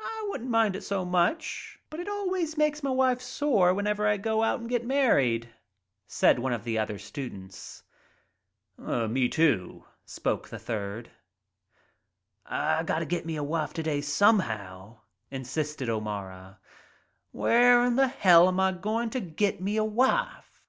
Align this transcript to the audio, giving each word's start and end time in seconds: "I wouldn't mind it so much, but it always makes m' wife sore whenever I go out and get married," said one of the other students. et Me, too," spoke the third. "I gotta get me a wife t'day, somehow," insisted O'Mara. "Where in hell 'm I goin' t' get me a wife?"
"I 0.00 0.26
wouldn't 0.30 0.50
mind 0.50 0.74
it 0.74 0.82
so 0.82 1.04
much, 1.04 1.78
but 1.88 2.00
it 2.00 2.08
always 2.08 2.56
makes 2.56 2.84
m' 2.84 2.92
wife 2.96 3.22
sore 3.22 3.72
whenever 3.72 4.04
I 4.04 4.16
go 4.16 4.42
out 4.42 4.58
and 4.58 4.68
get 4.68 4.84
married," 4.84 5.48
said 6.08 6.40
one 6.40 6.52
of 6.52 6.64
the 6.64 6.76
other 6.76 6.98
students. 6.98 7.84
et 8.80 9.06
Me, 9.06 9.28
too," 9.28 9.84
spoke 10.04 10.48
the 10.48 10.58
third. 10.58 11.08
"I 12.44 12.82
gotta 12.82 13.06
get 13.06 13.26
me 13.26 13.36
a 13.36 13.44
wife 13.44 13.72
t'day, 13.72 14.00
somehow," 14.02 15.02
insisted 15.30 15.88
O'Mara. 15.88 16.58
"Where 17.30 17.84
in 17.84 17.96
hell 17.96 18.48
'm 18.48 18.58
I 18.58 18.72
goin' 18.72 19.08
t' 19.08 19.20
get 19.20 19.60
me 19.60 19.76
a 19.76 19.84
wife?" 19.84 20.66